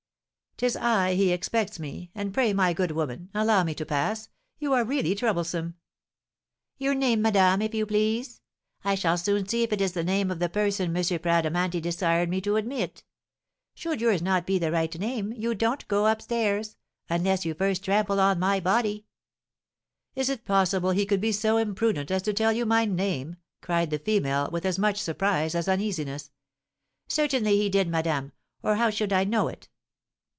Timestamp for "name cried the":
22.85-23.97